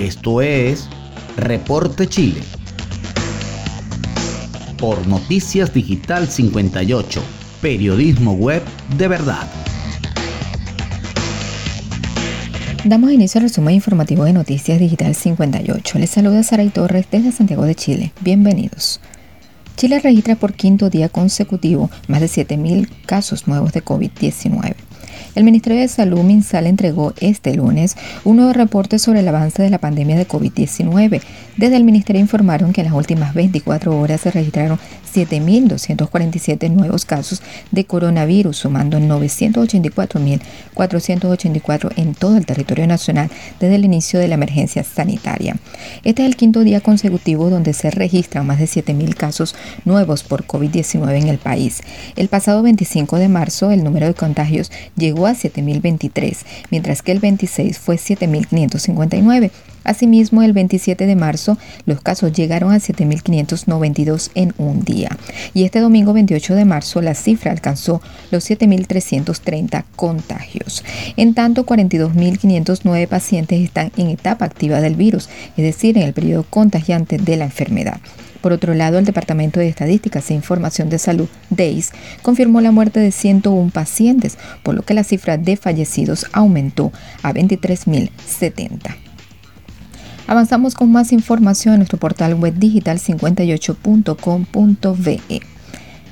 Esto 0.00 0.40
es 0.40 0.88
Reporte 1.36 2.06
Chile. 2.06 2.40
Por 4.78 5.06
Noticias 5.06 5.74
Digital 5.74 6.26
58, 6.26 7.22
periodismo 7.60 8.32
web 8.32 8.62
de 8.96 9.08
verdad. 9.08 9.46
Damos 12.82 13.12
inicio 13.12 13.40
al 13.40 13.42
resumen 13.42 13.74
informativo 13.74 14.24
de 14.24 14.32
Noticias 14.32 14.80
Digital 14.80 15.14
58. 15.14 15.98
Les 15.98 16.08
saluda 16.08 16.42
Saray 16.44 16.70
Torres 16.70 17.06
desde 17.10 17.30
Santiago 17.30 17.64
de 17.64 17.74
Chile. 17.74 18.12
Bienvenidos. 18.22 19.02
Chile 19.76 20.00
registra 20.00 20.34
por 20.34 20.54
quinto 20.54 20.88
día 20.88 21.10
consecutivo 21.10 21.90
más 22.08 22.22
de 22.22 22.26
7.000 22.26 22.88
casos 23.04 23.46
nuevos 23.46 23.74
de 23.74 23.84
COVID-19. 23.84 24.76
El 25.36 25.44
Ministerio 25.44 25.80
de 25.80 25.86
Salud 25.86 26.22
MinSal 26.22 26.66
entregó 26.66 27.14
este 27.20 27.54
lunes 27.54 27.96
un 28.24 28.34
nuevo 28.36 28.52
reporte 28.52 28.98
sobre 28.98 29.20
el 29.20 29.28
avance 29.28 29.62
de 29.62 29.70
la 29.70 29.78
pandemia 29.78 30.16
de 30.16 30.26
COVID-19. 30.26 31.22
Desde 31.56 31.76
el 31.76 31.84
Ministerio 31.84 32.20
informaron 32.20 32.72
que 32.72 32.80
en 32.80 32.88
las 32.88 32.96
últimas 32.96 33.32
24 33.34 33.96
horas 33.96 34.22
se 34.22 34.32
registraron 34.32 34.80
7.247 35.14 36.68
nuevos 36.70 37.04
casos 37.04 37.42
de 37.70 37.84
coronavirus, 37.84 38.56
sumando 38.56 38.98
984.484 38.98 41.92
en 41.96 42.14
todo 42.14 42.36
el 42.36 42.46
territorio 42.46 42.86
nacional 42.86 43.28
desde 43.58 43.74
el 43.76 43.84
inicio 43.84 44.20
de 44.20 44.28
la 44.28 44.34
emergencia 44.34 44.84
sanitaria. 44.84 45.56
Este 46.04 46.22
es 46.22 46.28
el 46.28 46.36
quinto 46.36 46.60
día 46.60 46.80
consecutivo 46.80 47.50
donde 47.50 47.72
se 47.72 47.90
registran 47.90 48.46
más 48.46 48.58
de 48.58 48.66
7.000 48.66 49.14
casos 49.14 49.56
nuevos 49.84 50.22
por 50.22 50.46
COVID-19 50.46 51.20
en 51.20 51.28
el 51.28 51.38
país. 51.38 51.80
El 52.16 52.28
pasado 52.28 52.62
25 52.62 53.18
de 53.18 53.28
marzo 53.28 53.70
el 53.70 53.84
número 53.84 54.06
de 54.06 54.14
contagios 54.14 54.72
llegó 54.96 55.19
a 55.26 55.32
7.023, 55.32 56.38
mientras 56.70 57.02
que 57.02 57.12
el 57.12 57.20
26 57.20 57.78
fue 57.78 57.96
7.559. 57.96 59.50
Asimismo, 59.84 60.42
el 60.42 60.52
27 60.52 61.06
de 61.06 61.16
marzo 61.16 61.58
los 61.86 62.00
casos 62.00 62.32
llegaron 62.32 62.72
a 62.72 62.76
7.592 62.76 64.30
en 64.34 64.54
un 64.58 64.84
día. 64.84 65.16
Y 65.54 65.64
este 65.64 65.80
domingo 65.80 66.12
28 66.12 66.54
de 66.54 66.64
marzo 66.64 67.00
la 67.00 67.14
cifra 67.14 67.52
alcanzó 67.52 68.00
los 68.30 68.48
7.330 68.48 69.84
contagios. 69.96 70.84
En 71.16 71.34
tanto, 71.34 71.64
42.509 71.64 73.08
pacientes 73.08 73.60
están 73.60 73.92
en 73.96 74.08
etapa 74.08 74.44
activa 74.44 74.80
del 74.80 74.96
virus, 74.96 75.28
es 75.56 75.64
decir, 75.64 75.96
en 75.96 76.04
el 76.04 76.12
periodo 76.12 76.44
contagiante 76.48 77.18
de 77.18 77.36
la 77.36 77.44
enfermedad. 77.44 78.00
Por 78.40 78.52
otro 78.52 78.74
lado, 78.74 78.98
el 78.98 79.04
Departamento 79.04 79.60
de 79.60 79.68
Estadísticas 79.68 80.30
e 80.30 80.34
Información 80.34 80.88
de 80.88 80.98
Salud, 80.98 81.28
DEIS, 81.50 81.92
confirmó 82.22 82.60
la 82.60 82.70
muerte 82.70 83.00
de 83.00 83.12
101 83.12 83.70
pacientes, 83.70 84.38
por 84.62 84.74
lo 84.74 84.82
que 84.82 84.94
la 84.94 85.04
cifra 85.04 85.36
de 85.36 85.56
fallecidos 85.56 86.26
aumentó 86.32 86.92
a 87.22 87.32
23.070. 87.32 89.09
Avanzamos 90.30 90.74
con 90.76 90.92
más 90.92 91.10
información 91.10 91.74
en 91.74 91.80
nuestro 91.80 91.98
portal 91.98 92.36
web 92.36 92.54
digital 92.54 93.00
58.com.ve 93.00 95.20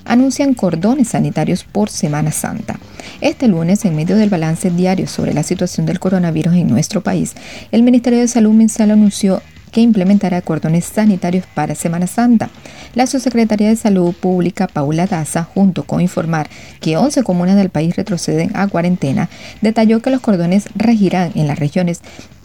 anuncian 0.05 0.55
cordones 0.55 1.11
sanitarios 1.11 1.63
por 1.63 1.89
Semana 1.89 2.33
Santa. 2.33 2.81
Este 3.21 3.47
lunes, 3.47 3.85
en 3.85 3.95
medio 3.95 4.17
del 4.17 4.29
balance 4.29 4.73
diario 4.73 5.07
sobre 5.07 5.35
la 5.35 5.45
situación 5.45 5.87
del 5.87 6.01
coronavirus 6.01 6.55
en 6.55 6.67
nuestro 6.67 7.01
país, 7.01 7.35
el 7.71 7.85
Ministerio 7.85 8.19
de 8.19 8.27
Salud 8.27 8.55
Minsal 8.55 8.91
anunció 8.91 9.41
que 9.71 9.81
implementará 9.81 10.43
cordones 10.43 10.85
sanitarios 10.85 11.45
para 11.55 11.75
Semana 11.75 12.07
Santa. 12.07 12.51
La 12.95 13.07
subsecretaria 13.07 13.69
de 13.69 13.77
Salud 13.77 14.15
Pública, 14.15 14.67
Paula 14.67 15.07
Daza, 15.07 15.45
junto 15.45 15.85
con 15.85 16.01
informar 16.01 16.49
que 16.81 16.97
11 16.97 17.23
comunas 17.23 17.57
del 17.57 17.71
país 17.71 17.97
retroceden 17.97 18.51
a 18.55 18.67
cuarentena, 18.69 19.29
detalló 19.61 20.01
que 20.01 20.11
los 20.11 20.21
cordones 20.21 20.69
regirán 20.75 21.33
en 21.35 21.47
las 21.47 21.59
regiones 21.59 22.01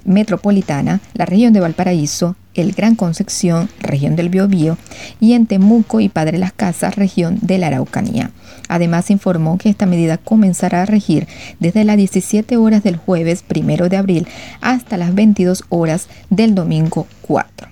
metropolitana, 0.05 0.99
la 1.13 1.25
región 1.25 1.53
de 1.53 1.59
Valparaíso, 1.59 2.35
el 2.53 2.73
Gran 2.73 2.95
Concepción, 2.95 3.69
región 3.79 4.15
del 4.15 4.29
Biobío, 4.29 4.77
y 5.19 5.33
en 5.33 5.47
Temuco 5.47 5.99
y 5.99 6.09
Padre 6.09 6.37
Las 6.37 6.53
Casas, 6.53 6.95
región 6.95 7.39
de 7.41 7.57
la 7.57 7.67
Araucanía. 7.67 8.31
Además, 8.73 9.11
informó 9.11 9.59
que 9.59 9.69
esta 9.69 9.85
medida 9.85 10.17
comenzará 10.17 10.81
a 10.81 10.85
regir 10.87 11.27
desde 11.59 11.83
las 11.83 11.95
17 11.95 12.57
horas 12.57 12.81
del 12.81 12.97
jueves 12.97 13.45
1 13.47 13.87
de 13.87 13.97
abril 13.97 14.27
hasta 14.61 14.97
las 14.97 15.13
22 15.13 15.65
horas 15.69 16.07
del 16.31 16.55
domingo 16.55 17.05
4. 17.21 17.67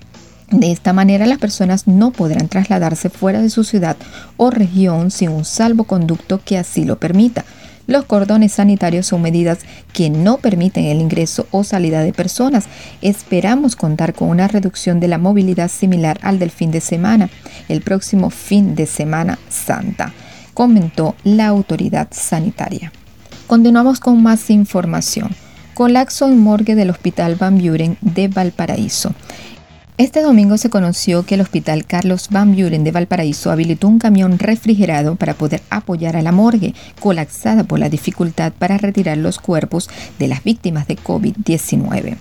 De 0.51 0.71
esta 0.71 0.93
manera, 0.93 1.25
las 1.25 1.39
personas 1.39 1.87
no 1.87 2.11
podrán 2.11 2.49
trasladarse 2.49 3.09
fuera 3.09 3.41
de 3.41 3.49
su 3.49 3.63
ciudad 3.63 3.97
o 4.37 4.51
región 4.51 5.09
sin 5.09 5.29
un 5.29 5.43
salvoconducto 5.43 6.39
que 6.45 6.59
así 6.59 6.85
lo 6.85 6.99
permita 6.99 7.45
los 7.87 8.05
cordones 8.05 8.53
sanitarios 8.53 9.07
son 9.07 9.21
medidas 9.21 9.59
que 9.91 10.09
no 10.09 10.37
permiten 10.37 10.85
el 10.85 11.01
ingreso 11.01 11.47
o 11.51 11.63
salida 11.63 12.01
de 12.03 12.13
personas. 12.13 12.65
Esperamos 13.01 13.75
contar 13.75 14.13
con 14.13 14.29
una 14.29 14.47
reducción 14.47 14.99
de 14.99 15.09
la 15.09 15.17
movilidad 15.17 15.69
similar 15.69 16.17
al 16.21 16.39
del 16.39 16.51
fin 16.51 16.71
de 16.71 16.79
semana, 16.79 17.29
el 17.67 17.81
próximo 17.81 18.29
fin 18.29 18.75
de 18.75 18.85
semana 18.85 19.39
santa, 19.49 20.13
comentó 20.53 21.15
la 21.23 21.47
autoridad 21.47 22.07
sanitaria. 22.11 22.91
Continuamos 23.47 23.99
con 23.99 24.21
más 24.23 24.49
información. 24.49 25.29
Colapso 25.73 26.27
en 26.27 26.39
morgue 26.39 26.75
del 26.75 26.89
Hospital 26.89 27.35
Van 27.35 27.57
Buren 27.57 27.97
de 28.01 28.27
Valparaíso. 28.27 29.13
Este 29.97 30.21
domingo 30.21 30.57
se 30.57 30.69
conoció 30.69 31.25
que 31.25 31.35
el 31.35 31.41
Hospital 31.41 31.85
Carlos 31.85 32.29
Van 32.31 32.55
Buren 32.55 32.83
de 32.83 32.91
Valparaíso 32.91 33.51
habilitó 33.51 33.87
un 33.87 33.99
camión 33.99 34.39
refrigerado 34.39 35.15
para 35.15 35.35
poder 35.35 35.61
apoyar 35.69 36.15
a 36.15 36.21
la 36.21 36.31
morgue, 36.31 36.73
colapsada 36.99 37.63
por 37.65 37.77
la 37.77 37.89
dificultad 37.89 38.51
para 38.57 38.77
retirar 38.77 39.17
los 39.17 39.37
cuerpos 39.37 39.89
de 40.17 40.27
las 40.27 40.43
víctimas 40.43 40.87
de 40.87 40.97
COVID-19. 40.97 42.17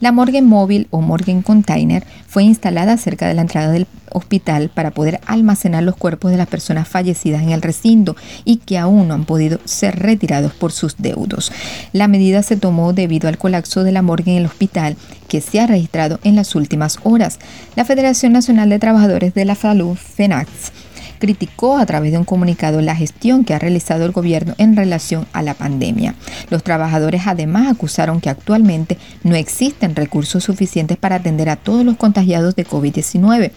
La 0.00 0.12
morgue 0.12 0.42
móvil 0.42 0.88
o 0.90 1.00
morgue 1.00 1.42
container 1.42 2.04
fue 2.28 2.44
instalada 2.44 2.96
cerca 2.96 3.26
de 3.26 3.34
la 3.34 3.42
entrada 3.42 3.72
del 3.72 3.86
hospital 4.12 4.70
para 4.72 4.90
poder 4.90 5.20
almacenar 5.26 5.82
los 5.82 5.96
cuerpos 5.96 6.30
de 6.30 6.36
las 6.36 6.48
personas 6.48 6.88
fallecidas 6.88 7.42
en 7.42 7.50
el 7.50 7.62
recinto 7.62 8.16
y 8.44 8.58
que 8.58 8.78
aún 8.78 9.08
no 9.08 9.14
han 9.14 9.24
podido 9.24 9.58
ser 9.64 9.98
retirados 9.98 10.52
por 10.52 10.72
sus 10.72 10.96
deudos. 10.98 11.52
La 11.92 12.08
medida 12.08 12.42
se 12.42 12.56
tomó 12.56 12.92
debido 12.92 13.28
al 13.28 13.38
colapso 13.38 13.84
de 13.84 13.92
la 13.92 14.02
morgue 14.02 14.32
en 14.32 14.38
el 14.38 14.46
hospital 14.46 14.96
que 15.28 15.40
se 15.40 15.60
ha 15.60 15.66
registrado 15.66 16.20
en 16.24 16.36
las 16.36 16.54
últimas 16.54 16.98
horas. 17.02 17.38
La 17.74 17.84
Federación 17.84 18.32
Nacional 18.32 18.68
de 18.68 18.78
Trabajadores 18.78 19.34
de 19.34 19.44
la 19.44 19.54
Salud, 19.54 19.96
FENAX, 19.96 20.48
criticó 21.18 21.78
a 21.78 21.86
través 21.86 22.12
de 22.12 22.18
un 22.18 22.24
comunicado 22.24 22.80
la 22.80 22.96
gestión 22.96 23.44
que 23.44 23.54
ha 23.54 23.58
realizado 23.58 24.04
el 24.04 24.12
gobierno 24.12 24.54
en 24.58 24.76
relación 24.76 25.26
a 25.32 25.42
la 25.42 25.54
pandemia. 25.54 26.14
Los 26.50 26.62
trabajadores 26.62 27.22
además 27.26 27.68
acusaron 27.68 28.20
que 28.20 28.30
actualmente 28.30 28.98
no 29.22 29.34
existen 29.34 29.96
recursos 29.96 30.44
suficientes 30.44 30.96
para 30.96 31.16
atender 31.16 31.48
a 31.48 31.56
todos 31.56 31.84
los 31.84 31.96
contagiados 31.96 32.56
de 32.56 32.66
COVID-19. 32.66 33.52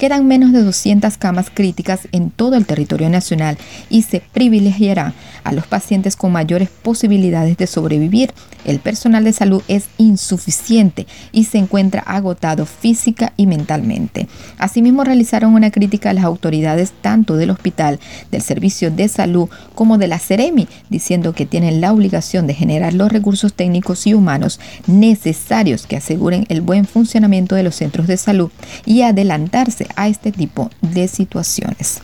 Quedan 0.00 0.26
menos 0.26 0.52
de 0.52 0.62
200 0.62 1.18
camas 1.18 1.50
críticas 1.52 2.08
en 2.12 2.30
todo 2.30 2.56
el 2.56 2.64
territorio 2.64 3.10
nacional 3.10 3.58
y 3.90 4.00
se 4.00 4.22
privilegiará 4.32 5.12
a 5.44 5.52
los 5.52 5.66
pacientes 5.66 6.16
con 6.16 6.32
mayores 6.32 6.70
posibilidades 6.70 7.58
de 7.58 7.66
sobrevivir. 7.66 8.32
El 8.64 8.78
personal 8.78 9.24
de 9.24 9.34
salud 9.34 9.62
es 9.68 9.88
insuficiente 9.98 11.06
y 11.32 11.44
se 11.44 11.58
encuentra 11.58 12.00
agotado 12.00 12.64
física 12.64 13.34
y 13.36 13.46
mentalmente. 13.46 14.26
Asimismo, 14.56 15.04
realizaron 15.04 15.52
una 15.52 15.70
crítica 15.70 16.10
a 16.10 16.14
las 16.14 16.24
autoridades 16.24 16.92
tanto 17.02 17.36
del 17.36 17.50
hospital, 17.50 18.00
del 18.30 18.40
servicio 18.40 18.90
de 18.90 19.06
salud 19.06 19.50
como 19.74 19.98
de 19.98 20.08
la 20.08 20.18
Ceremi, 20.18 20.66
diciendo 20.88 21.34
que 21.34 21.44
tienen 21.44 21.82
la 21.82 21.92
obligación 21.92 22.46
de 22.46 22.54
generar 22.54 22.94
los 22.94 23.12
recursos 23.12 23.52
técnicos 23.52 24.06
y 24.06 24.14
humanos 24.14 24.60
necesarios 24.86 25.86
que 25.86 25.96
aseguren 25.96 26.46
el 26.48 26.62
buen 26.62 26.86
funcionamiento 26.86 27.54
de 27.54 27.64
los 27.64 27.74
centros 27.74 28.06
de 28.06 28.16
salud 28.16 28.50
y 28.86 29.02
adelantarse 29.02 29.89
a 29.96 30.08
este 30.08 30.32
tipo 30.32 30.70
de 30.80 31.08
situaciones. 31.08 32.00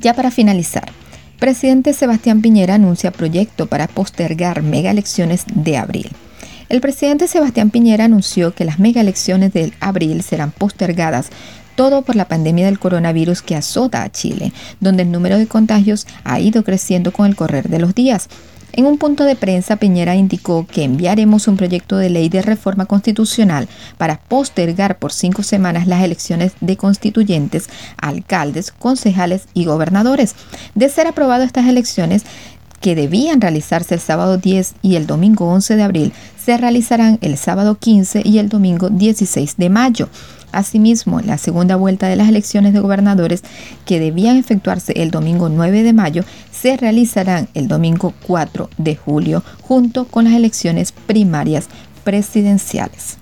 Ya 0.00 0.14
para 0.14 0.30
finalizar, 0.30 0.90
presidente 1.38 1.92
Sebastián 1.92 2.42
Piñera 2.42 2.74
anuncia 2.74 3.10
proyecto 3.10 3.66
para 3.66 3.88
postergar 3.88 4.62
mega 4.62 4.90
elecciones 4.90 5.44
de 5.52 5.76
abril. 5.76 6.10
El 6.68 6.80
presidente 6.80 7.26
Sebastián 7.26 7.70
Piñera 7.70 8.04
anunció 8.04 8.54
que 8.54 8.64
las 8.64 8.78
mega 8.78 9.00
elecciones 9.00 9.52
de 9.52 9.72
abril 9.80 10.22
serán 10.22 10.52
postergadas 10.52 11.30
todo 11.74 12.02
por 12.02 12.14
la 12.14 12.28
pandemia 12.28 12.66
del 12.66 12.78
coronavirus 12.78 13.42
que 13.42 13.56
azota 13.56 14.02
a 14.02 14.12
Chile, 14.12 14.52
donde 14.80 15.02
el 15.02 15.10
número 15.10 15.38
de 15.38 15.46
contagios 15.46 16.06
ha 16.24 16.38
ido 16.38 16.62
creciendo 16.62 17.12
con 17.12 17.26
el 17.26 17.36
correr 17.36 17.68
de 17.68 17.78
los 17.78 17.94
días. 17.94 18.28
En 18.72 18.86
un 18.86 18.98
punto 18.98 19.24
de 19.24 19.36
prensa, 19.36 19.76
Piñera 19.76 20.14
indicó 20.14 20.66
que 20.66 20.84
enviaremos 20.84 21.48
un 21.48 21.56
proyecto 21.56 21.96
de 21.96 22.10
ley 22.10 22.28
de 22.28 22.42
reforma 22.42 22.86
constitucional 22.86 23.68
para 23.98 24.20
postergar 24.20 24.98
por 24.98 25.12
cinco 25.12 25.42
semanas 25.42 25.86
las 25.86 26.04
elecciones 26.04 26.52
de 26.60 26.76
constituyentes, 26.76 27.68
alcaldes, 28.00 28.70
concejales 28.70 29.46
y 29.54 29.64
gobernadores. 29.64 30.34
De 30.74 30.88
ser 30.88 31.08
aprobado 31.08 31.42
estas 31.42 31.66
elecciones, 31.66 32.24
que 32.80 32.94
debían 32.94 33.40
realizarse 33.40 33.94
el 33.94 34.00
sábado 34.00 34.38
10 34.38 34.74
y 34.82 34.96
el 34.96 35.06
domingo 35.06 35.46
11 35.50 35.76
de 35.76 35.82
abril, 35.82 36.12
se 36.42 36.56
realizarán 36.56 37.18
el 37.20 37.36
sábado 37.36 37.78
15 37.78 38.22
y 38.24 38.38
el 38.38 38.48
domingo 38.48 38.88
16 38.88 39.56
de 39.58 39.68
mayo. 39.68 40.08
Asimismo, 40.52 41.20
la 41.20 41.38
segunda 41.38 41.76
vuelta 41.76 42.08
de 42.08 42.16
las 42.16 42.28
elecciones 42.28 42.72
de 42.72 42.80
gobernadores, 42.80 43.42
que 43.84 44.00
debían 44.00 44.36
efectuarse 44.36 44.92
el 44.96 45.10
domingo 45.10 45.48
9 45.48 45.82
de 45.82 45.92
mayo, 45.92 46.24
se 46.60 46.76
realizarán 46.76 47.48
el 47.54 47.68
domingo 47.68 48.12
4 48.26 48.68
de 48.76 48.96
julio, 48.96 49.42
junto 49.62 50.06
con 50.06 50.24
las 50.24 50.34
elecciones 50.34 50.92
primarias 50.92 51.68
presidenciales. 52.04 53.18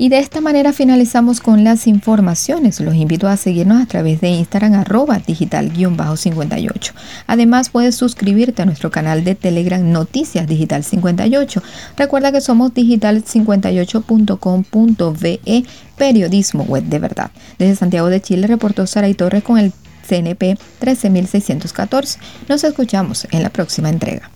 Y 0.00 0.08
de 0.08 0.18
esta 0.18 0.40
manera 0.40 0.72
finalizamos 0.72 1.40
con 1.40 1.62
las 1.62 1.86
informaciones. 1.86 2.80
Los 2.80 2.94
invito 2.94 3.28
a 3.28 3.36
seguirnos 3.36 3.82
a 3.82 3.86
través 3.86 4.22
de 4.22 4.30
Instagram 4.30 4.72
arroba 4.72 5.18
digital-58. 5.18 6.92
Además 7.26 7.68
puedes 7.68 7.96
suscribirte 7.96 8.62
a 8.62 8.64
nuestro 8.64 8.90
canal 8.90 9.24
de 9.24 9.34
Telegram 9.34 9.92
Noticias 9.92 10.46
Digital 10.46 10.84
58. 10.84 11.62
Recuerda 11.98 12.32
que 12.32 12.40
somos 12.40 12.72
digital58.com.ve 12.72 15.64
periodismo 15.98 16.62
web 16.62 16.84
de 16.84 16.98
verdad. 16.98 17.30
Desde 17.58 17.76
Santiago 17.76 18.08
de 18.08 18.22
Chile 18.22 18.46
reportó 18.46 18.86
Saray 18.86 19.12
Torres 19.12 19.42
con 19.42 19.58
el 19.58 19.70
CNP 20.06 20.58
13614. 20.78 22.18
Nos 22.48 22.64
escuchamos 22.64 23.26
en 23.30 23.42
la 23.42 23.50
próxima 23.50 23.88
entrega. 23.88 24.30